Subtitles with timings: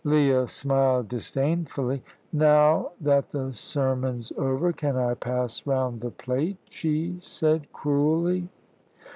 [0.03, 2.01] Leah smiled disdainfully.
[2.33, 8.49] "Now that the sermon's over, can I pass round the plate?" she said cruelly.